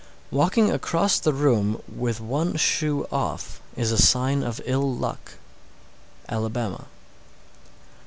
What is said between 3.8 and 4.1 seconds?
a